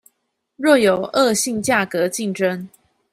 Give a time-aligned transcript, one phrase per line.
[0.55, 2.67] 若有惡性價格競爭